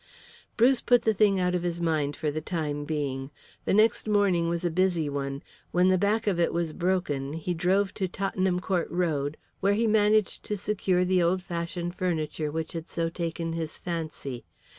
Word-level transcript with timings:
Bruce 0.57 0.81
put 0.81 1.03
the 1.03 1.13
thing 1.13 1.39
out 1.39 1.53
of 1.53 1.61
his 1.61 1.79
mind 1.79 2.15
for 2.15 2.31
the 2.31 2.41
time 2.41 2.85
being. 2.85 3.29
The 3.65 3.73
next 3.75 4.07
morning 4.07 4.49
was 4.49 4.65
a 4.65 4.71
busy 4.71 5.09
one. 5.09 5.43
When 5.69 5.89
the 5.89 5.97
back 5.99 6.25
of 6.25 6.39
it 6.39 6.51
was 6.51 6.73
broken 6.73 7.33
he 7.33 7.53
drove 7.53 7.93
to 7.93 8.07
Tottenham 8.07 8.59
Court 8.61 8.89
Road, 8.89 9.37
where 9.59 9.75
he 9.75 9.85
managed 9.85 10.41
to 10.45 10.57
secure 10.57 11.05
the 11.05 11.21
old 11.21 11.43
fashioned 11.43 11.93
furniture 11.93 12.49
which 12.49 12.73
had 12.73 12.89
so 12.89 13.09
taken 13.09 13.53
his 13.53 13.77
fancy. 13.77 14.43